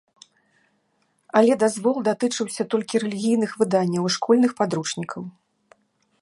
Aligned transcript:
Але 1.41 1.57
дазвол 1.63 1.97
датычыўся 2.09 2.63
толькі 2.71 3.01
рэлігійных 3.05 3.51
выданняў 3.61 4.03
і 4.09 4.15
школьных 4.17 4.51
падручнікаў. 4.63 5.23